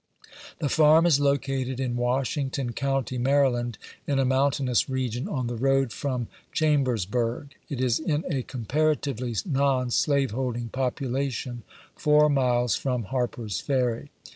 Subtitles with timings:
[0.57, 3.77] The Farm is located in Washington County, Mary land,
[4.07, 9.35] in a mountainous region, oh the road from Cham bersburg; it is in a comparatively
[9.45, 11.59] non slaveholding popu lation,
[11.95, 14.09] four miles from Harper's Ferry.